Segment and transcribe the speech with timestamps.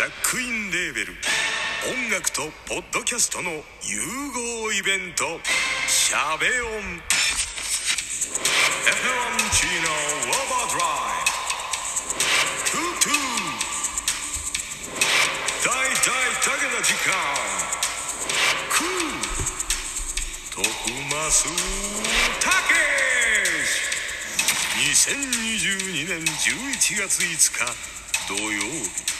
[0.00, 1.12] ジャックインレーベル。
[1.92, 3.60] 音楽とポッドキャストの融
[4.64, 5.38] 合イベント
[5.86, 6.80] 「シャベオン」「エ
[8.96, 11.28] フェロンチーノウォーバードライ」
[12.72, 13.12] 「トゥトゥ」
[15.68, 17.12] 「大大だけの時間」
[18.72, 18.88] 「クー」
[20.56, 20.64] 「徳
[21.14, 21.44] マス
[22.40, 22.74] たけ
[23.66, 28.00] し」2022年11月5日。
[28.28, 29.19] 土曜日。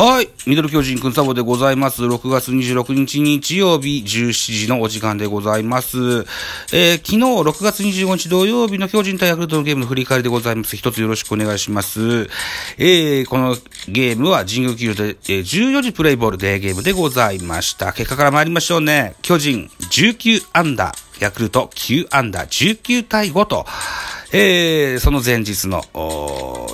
[0.00, 0.28] はい。
[0.46, 2.04] ミドル巨人くんサボでございます。
[2.04, 5.98] 6月26日日曜日17時のお時間でございます。
[6.72, 10.76] えー昨日6月25日土曜日の巨人対ヤクルトのゲームの振り返りでございます。
[10.76, 12.28] 一つよろしくお願いします。
[12.78, 13.56] えーこの
[13.88, 17.92] ゲームは神宮球場で、えー14時プレイボールデーゲームでございました。
[17.92, 19.16] 結果から参りましょうね。
[19.22, 23.66] 巨人19アンダー、ヤクルト9アンダー、19対5と、
[24.30, 25.82] えーその前日の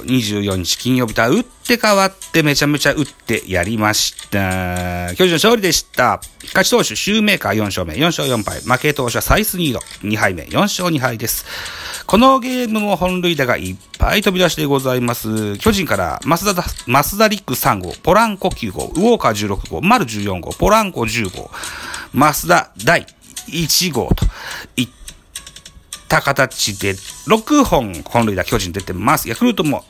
[0.04, 5.14] 24日金曜日とは打って変わってめちゃめちゃ打ってやりました。
[5.14, 6.20] 巨人の勝利でした。
[6.46, 8.60] 勝ち投手、シューメーカー4勝目、4勝4敗。
[8.60, 11.46] 負け投手はサイスニード、2敗目、4勝2敗です。
[12.06, 15.56] このゲームも本塁打がいっぱい飛び出してございます。
[15.58, 21.50] 巨人から、増田、増田リック3号、ポランコ9号、ウォーカー16号、丸14号、ポランコ10号、
[22.12, 23.06] 増田第
[23.48, 24.26] 1号と
[24.76, 25.03] いった
[26.14, 29.28] た形で、6本本塁打巨人出てます。
[29.28, 29.84] ヤクルトも、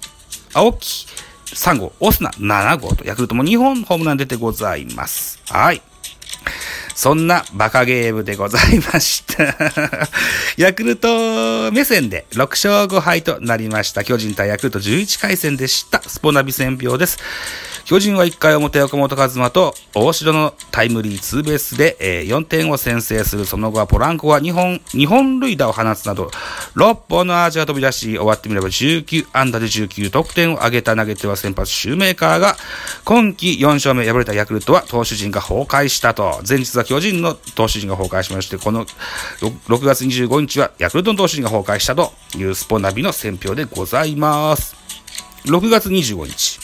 [0.55, 1.07] 青木
[1.47, 5.41] 3号、オスナ7号と、ヤクルトも2本ホームラン出てございます。
[5.51, 5.83] はい。
[6.95, 9.45] そんなバカゲームでございました。
[10.57, 14.05] ヤクルト目線で6勝5敗となりました。
[14.05, 16.01] 巨人対ヤクルト11回戦でした。
[16.07, 17.19] スポナビ戦票です。
[17.85, 23.45] 巨人は1回表岡本和真と大城のタイムリーツーベースで、えー4点を先制する。
[23.45, 26.31] その後はポランコは2本、2本塁打を放つなど、
[26.77, 32.57] 6本のアーチが飛び出し、終わってみれば19安打で19得点を挙げた投げては先発シューメーカーが、
[33.05, 36.41] 今季4勝目敗れたヤクルトは投手陣が崩壊したと。
[36.49, 44.75] 前日は巨人の投手陣が崩壊しまして、この 6, 6月25日はヤクルトの投手陣が崩壊したというスポナビの選評でございます。
[45.45, 46.64] 6月25日。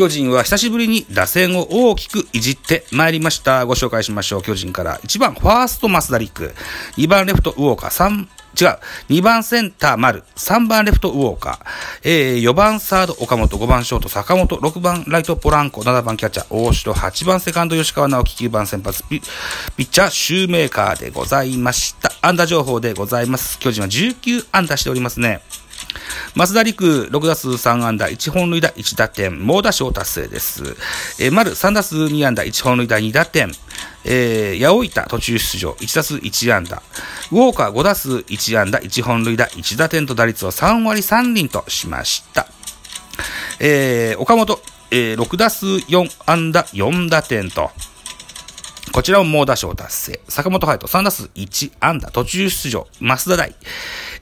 [0.00, 3.66] 巨人は久しぶりに打線を大きくいじってまいりました。
[3.66, 4.42] ご紹介しましょう。
[4.42, 6.54] 巨人から1番ファーストマスダリック、
[6.96, 8.22] 2番レフトウォーカー、3、
[8.58, 8.78] 違う。
[9.10, 11.66] 2番センター丸、3番レフトウォーカー、
[12.04, 22.10] えー、4番サード岡本、5番ショート坂本、6番ライトポランコ、7番キャッチャー大城、8番セカンド吉川直樹、9番先発ピピッチャーシューメーカーでございました。
[22.22, 23.58] 安打情報でございます。
[23.58, 25.42] 巨人は19安打しておりますね。
[26.36, 30.76] 増田陸、6打数3安打、1本塁打、1打点、猛打賞達成です。
[31.18, 33.52] えー、丸、3打数2安打、1本塁打、2打点、
[34.04, 36.82] えー、八百板、途中出場、1打数1安打、
[37.32, 42.46] ウォーカー、5打数1安打、1本塁打、1打点と打率を3割3厘としました。
[43.58, 47.70] えー、岡本、えー、6打数4安打、4打点と、
[48.92, 50.20] こちらも猛打賞達成。
[50.28, 52.88] 坂本隼人3打数1安打、途中出場。
[53.00, 53.54] 増田大。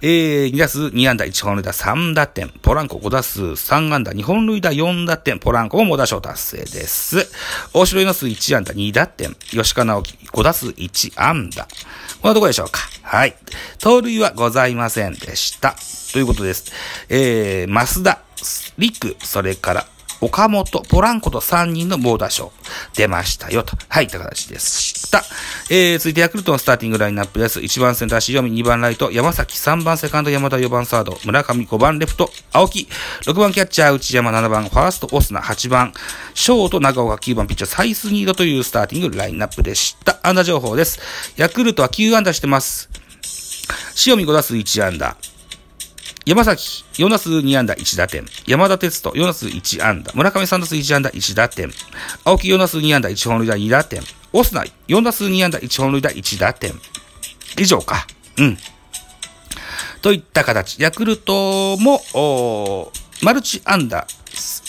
[0.02, 2.50] えー、2打数2安打、1本塁打3打点。
[2.62, 5.38] ポランコ5打数3安打、2本塁打4打点。
[5.38, 7.30] ポランコも猛打賞達成です。
[7.72, 9.34] 大城4打数1安打、2打点。
[9.50, 11.66] 吉川直樹5打数1安打。
[12.20, 12.80] こんなとこでしょうか。
[13.02, 13.34] はい。
[13.78, 15.76] 盗塁はございませんでした。
[16.12, 16.72] ということです。
[17.08, 18.20] えー、増田、
[18.76, 19.86] リク、それから、
[20.20, 22.52] 岡本、ポランコと3人の猛打賞
[22.94, 23.76] 出ましたよと。
[23.88, 25.22] はい、った形でした。
[25.70, 27.60] えー、続いてヤクルトのスターティングラインナップです。
[27.60, 32.88] 1番センター、塩見、2番ライト、山崎、3番セカンド、山田、4番サード、村上、5番レフト、青木、
[33.22, 35.92] 6番キャッチャー、内山、7番ファースト、オスナ、8番、
[36.34, 40.18] ショート、長岡、9番ピッチャー、サイスニードというスターティングラインナップでした。
[40.22, 40.98] 安打情報です。
[41.36, 42.90] ヤクルトは9安打してます。
[44.06, 45.16] 塩見5打数1安打。
[46.28, 48.22] 山崎、4打数2安打1打点。
[48.46, 50.12] 山田哲人、4打数1安打。
[50.12, 51.70] 村上3打数1安打1打点。
[52.22, 54.02] 青木4打数2安打1本塁打2打点。
[54.34, 56.74] オスナ、4打数2安打1本塁打1打点。
[57.56, 58.06] 以上か。
[58.36, 58.58] うん。
[60.02, 60.82] といった形。
[60.82, 62.92] ヤクルトも、
[63.22, 64.06] マルチ安、打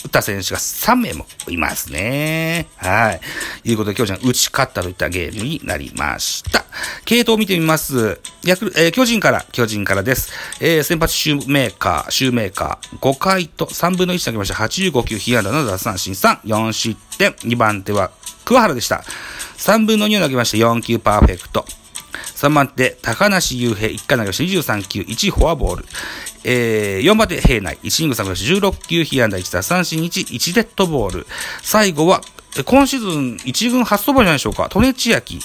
[0.08, 2.66] った選手が3名もいますね。
[2.76, 3.20] はい。
[3.64, 6.64] いうことで、巨人は打ち勝ったといったゲームになりました。
[7.04, 8.20] 系統を見てみます。
[8.44, 10.32] ヤクル、えー巨人から、巨人からです。
[10.60, 14.54] えー先発シューメーカー、シューメーカー、5回と3分の1投げました。
[14.54, 17.32] 85球、被安打7奪三振3、4失点。
[17.32, 18.10] 2番手は、
[18.44, 19.04] 桑原でした。
[19.58, 21.64] 3分の2を投げまして4球パーフェクト。
[22.40, 25.84] 3番手、高梨雄平、1回投げまして23球、1フォアボール。
[26.44, 31.26] えー、4番手、平内、1イニング3分16球、被安打1打三振1、1デッドボール。
[31.62, 32.22] 最後は、
[32.64, 34.68] 今シーズン1軍初登板じゃないでしょうか。
[34.68, 35.38] トネチヤキ。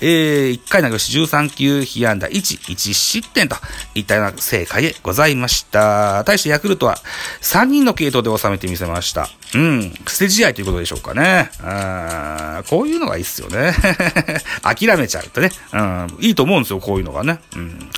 [0.00, 3.56] えー、1回投げ押し13球、被安打1、1失点と
[3.94, 6.22] いったような成果でございました。
[6.24, 6.96] 対してヤクルトは
[7.40, 9.28] 3人の系統で収めてみせました。
[9.54, 9.92] うん。
[10.06, 11.50] 捨て試合ということでしょうかね。
[11.62, 13.74] あこういうのがいいっすよね。
[14.62, 15.50] 諦めちゃうとね。
[15.72, 16.16] うん。
[16.20, 17.40] いいと思うんですよ、こういうのがね。
[17.56, 17.90] うん。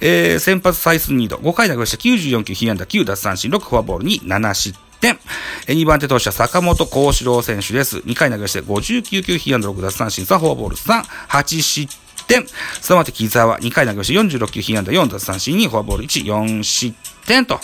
[0.00, 1.36] えー、先発サイス2度。
[1.36, 5.18] 5回投げし94球、被安打9奪三振、6フォアボールに7失点。
[5.66, 7.98] 2番手投手は坂本幸四郎選手です。
[7.98, 11.94] 2回投げして59球、被安打6奪三振、3フォアボール3、8失
[12.26, 12.42] 点。
[12.42, 16.96] 3番手木沢、2回投げして46球、被安打4奪三振2、フォアボール1、4失
[17.26, 17.60] 点と。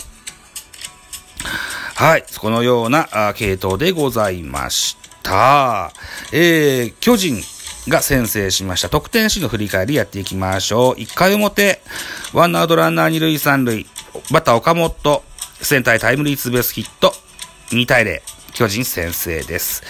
[1.95, 2.25] はい。
[2.39, 5.91] このような系統でございました。
[6.31, 7.41] えー、巨人
[7.87, 8.89] が先制しました。
[8.89, 10.95] 得点シーンの振り返りやっていきましょう。
[10.95, 11.81] 1回表、
[12.33, 13.87] ワンアウトランナー2塁3塁、
[14.31, 15.23] バッター岡本、
[15.61, 17.13] センターへタイムリーツーベースヒット、
[17.75, 18.21] 2対0。
[18.53, 19.81] 巨人先制です。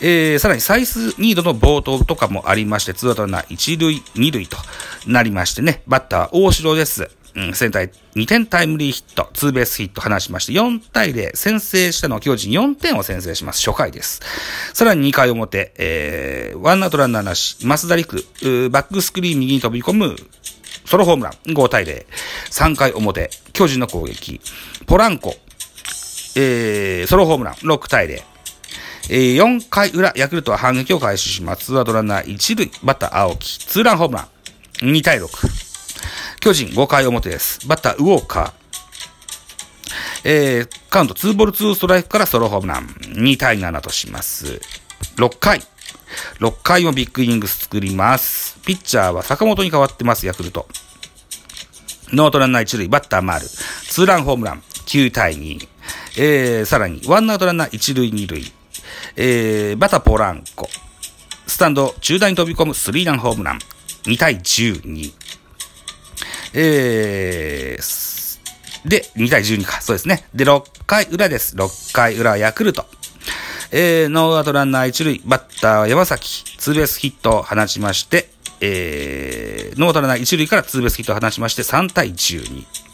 [0.00, 4.56] えー、さらにサイスニードの冒頭とかもありまして、ツーアウトランナー1塁、2塁と
[5.06, 7.10] なりましてね、バッター大城です。
[7.34, 13.64] うん、センター2点タイムリーヒット、ツーベースヒット放しまして、4対0、先制したのは巨人4点を先制します。
[13.66, 14.20] 初回です。
[14.74, 18.16] さらに2回表、えー、ワンアウトランナーなし、増田陸、
[18.70, 20.16] バックスクリーン右に飛び込む、
[20.84, 22.04] ソロホームラン、5対0。
[22.50, 24.40] 3回表、巨人の攻撃、
[24.86, 25.36] ポランコ、
[26.36, 28.22] えー、ソロホームラン、6対0。
[29.08, 31.66] えー、4回裏、ヤクルトは反撃を開始します。
[31.66, 34.28] ツーアウトランナー1塁、バッター青木、ツーランホームラ
[34.82, 35.28] ン、2対6。
[36.40, 37.66] 巨人5回表です。
[37.66, 38.52] バッターウォーカー。
[40.22, 44.60] えー、カウント2ボール2ストライクからソロホームラン、2対7とします。
[45.16, 45.60] 6回。
[46.38, 48.58] 6回もビッグイニング作ります。
[48.64, 50.68] ピッチャーは坂本に変わってます、ヤクルト。
[52.12, 53.46] ノートランナー1塁、バッター丸。
[53.46, 55.68] ツーランホームラン、9対2。
[56.22, 58.52] えー、さらに、ワンアウトランナー1塁2塁、
[59.16, 60.68] えー、バタポランコ、
[61.46, 63.58] スタンド中段に飛び込むスリーランホームラン、
[64.02, 65.14] 2対12。
[66.52, 70.26] えー、で、2対12か、そうですね。
[70.34, 71.56] で、6回裏です。
[71.56, 72.84] 6回裏、ヤクルト。
[73.70, 78.28] えー、ノーアウトランナー1塁、バッターは山崎、ツーベースヒットを放ちまして、
[78.60, 82.89] えー、ノーアウトランナー1塁からツーベースヒットを放ちまして、3対12。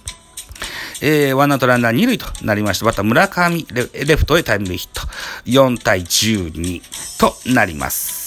[1.03, 5.07] えー、ワンアウトランナー2塁となりまして、また村上レ、レフトへタイムリーヒット。
[5.47, 6.83] 4対12
[7.19, 8.27] となります。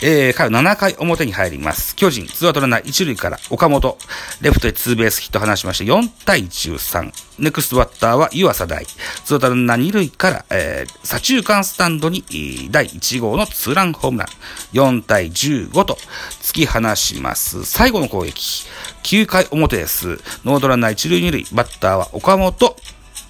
[0.00, 1.96] えー、回7回表に入ります。
[1.96, 3.98] 巨人、ツーアウトランナー1塁から岡本、
[4.40, 7.12] レフトへツーベースヒット放しまして、4対13。
[7.40, 8.86] ネクストバッターは湯浅大。
[8.86, 12.22] ツーアウトランナー2塁から、えー、左中間スタンドに、
[12.70, 14.28] 第1号のツーランホームラン。
[14.72, 15.98] 4対15と
[16.42, 17.64] 突き放します。
[17.64, 18.66] 最後の攻撃。
[19.08, 20.18] 9回表です。
[20.44, 21.46] ノードランナー1塁2塁。
[21.54, 22.76] バッターは岡本。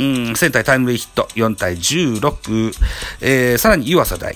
[0.00, 1.28] うん、センタータイムリーヒット。
[1.36, 2.72] 4対16。
[3.20, 4.34] えー、さらに湯浅大。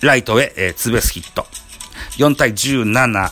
[0.00, 1.46] ライトへ、えー、ツーベースヒット。
[2.18, 3.30] 4対17。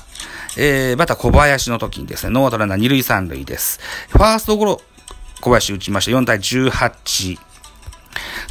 [0.56, 3.80] えー、また小林の時にですね、ノーアウトランナー2塁3塁です。
[4.10, 4.80] ファーストゴロ、
[5.40, 6.12] 小林打ちました。
[6.16, 7.38] 4対18。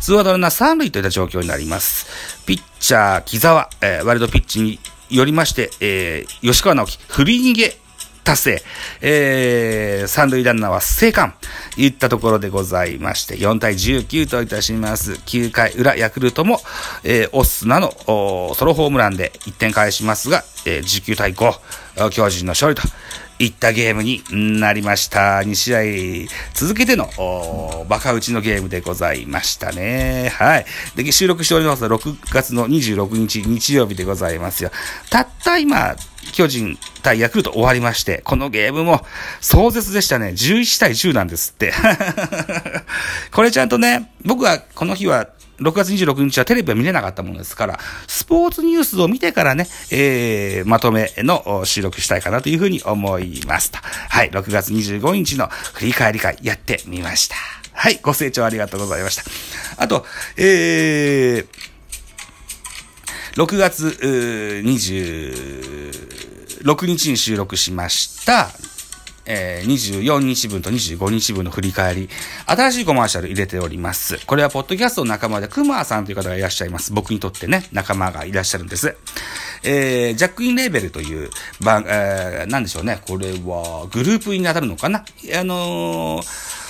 [0.01, 2.44] ツーアウトランナー3塁といった状況になります。
[2.45, 4.79] ピッチャー、木沢、えー、ワイルドピッチに
[5.13, 7.77] よりまして、えー、吉川尚輝、振り逃げ
[8.24, 8.62] 達成。
[9.01, 11.34] えー、三塁ランナーは生還。
[11.77, 15.13] いったところでございまして、4対19といたします。
[15.13, 16.60] 9回裏、ヤクルトも、
[17.03, 21.53] えー、オスナのソロホームランで1点返しますが、えー、19対5、
[22.12, 22.88] 巨人の勝利と
[23.39, 24.23] いったゲームに
[24.59, 25.39] なりました。
[25.39, 27.07] 2試合続けての
[27.88, 30.29] バカ打ちのゲームでございましたね。
[30.33, 30.65] はい。
[30.95, 34.71] で、収録しております6月の26日日曜日でございますよ。
[35.09, 35.95] たった今、
[36.33, 39.01] 巨人対ヤクルト終わりまして、このゲームも
[39.41, 40.29] 壮絶でしたね。
[40.29, 41.73] 11対10なんですって。
[43.31, 45.27] これちゃんとね、僕はこの日は
[45.60, 53.77] 6月26日はテレビは見れなかったものですから、スポーツニュースを見てからね、えー、まとめの収録したいかなというふうに思いますと。
[53.77, 57.36] はい、6月25日の振り返り会やってみました。
[57.74, 59.24] はい、ご清聴ありがとうございました。
[59.77, 60.05] あと、
[60.38, 61.48] えー、
[63.36, 63.88] 6月
[66.63, 68.50] 26日に収録しました、
[69.25, 72.10] えー、24日分と25日分の振り返り、
[72.46, 74.20] 新しいコマーシャル入れております。
[74.25, 76.94] これは、ポッドキャストの仲間で、クマーさんという方がいらっしゃいます。
[76.94, 78.96] 僕にとってね、仲間がいらっしゃるんです。
[79.63, 81.30] えー、ジャックインレーベルという、
[81.62, 83.00] 番、えー、なんでしょうね。
[83.08, 85.06] これは、グループに当たるのかな？
[85.36, 86.63] あのー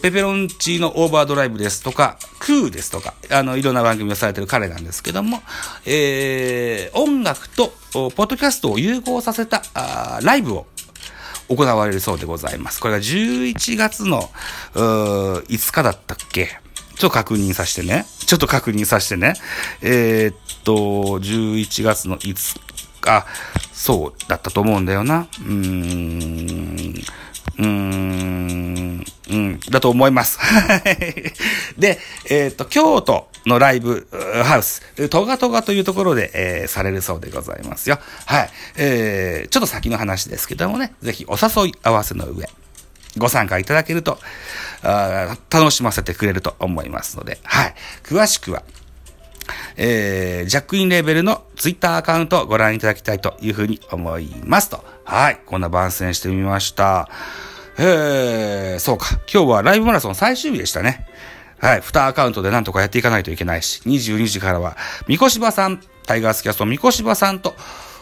[0.00, 5.42] ペペロンチーノオーバードライブですとか、クーですとか、あの、いろんな番組をされてる彼なんですけども、
[5.84, 10.66] えー、音楽と、ポッドキャストを融合させた、あライブを
[11.48, 12.80] 行われるそうでございます。
[12.80, 14.30] これが11月の、
[14.74, 16.60] 5日だったっけ？
[16.96, 18.06] ちょっと確認させてね。
[18.26, 19.34] ちょっと確認させてね。
[19.82, 20.72] えー、っと、
[21.20, 22.60] 11月の5
[23.00, 23.26] 日、
[23.72, 25.28] そうだったと思うんだよな。
[25.40, 26.94] うーん。
[27.56, 30.38] うーん、うん、だと思います。
[31.78, 34.06] で、えーっと、京都のライブ
[34.44, 37.98] ハウス、トガトガというところで、えーされるそうでございますよ。
[38.26, 38.50] はい。
[38.76, 42.48] えー、ちょっと先の話ですけどもね、ぜひお誘い合わせの上、
[43.16, 44.18] ご参加いただけると、
[44.82, 47.74] あ楽しませてくれると思いますので、はい。
[48.04, 48.62] 詳しくは、
[49.76, 54.84] えー、ジャックインレーベルのツイッターアカウントをご覧いただきたいというふうに思いますと。
[55.04, 55.40] はい。
[55.46, 57.08] こんな番宣してみました。
[57.78, 59.20] えー、そうか。
[59.32, 61.06] 今日はライブマラソン最終日でしたね。
[61.58, 61.80] はい。
[61.80, 64.76] 2アカウントでなんとかやっていかないといけないし、22時からは、
[65.06, 67.54] 三越柴さん、タイガースキャスト三越柴さんと、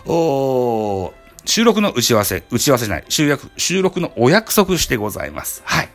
[0.07, 1.13] おー
[1.47, 5.63] 収録の打ち合わせ、打ち合わせじゃない、収録、収録のお約束してございます。
[5.65, 5.89] はい。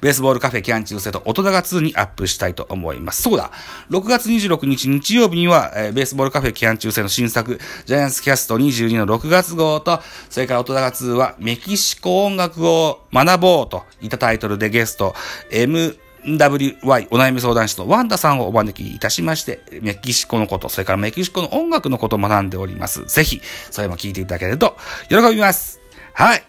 [0.00, 3.22] ベースボールカフェキャン中世と音高2にアップしたいと思います。
[3.22, 3.50] そうだ。
[3.90, 10.00] 6月26日日曜日には、えーベースボールカフェキャン中世の新作、ジャイアンツキャスト22の6月号と、
[10.30, 15.14] それから音高2はメキシコ音楽を学ぼうといったタイトルでゲスト、
[15.50, 23.04] MWY お悩み相談室のワンダさんをお招きいたしまして、メキシコのこと、それからメキシコの音楽のことを学んでおります。
[23.06, 23.40] ぜひ、
[23.70, 24.76] それも聞いていただけると
[25.08, 25.80] 喜びます。
[26.12, 26.44] はい。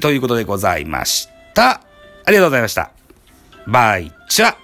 [0.00, 1.93] ということでございました。
[2.24, 2.90] ありがとうございました。
[3.66, 4.63] バイチャ